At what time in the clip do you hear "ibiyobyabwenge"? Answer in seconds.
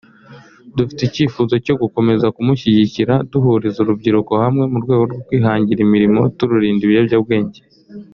6.85-7.61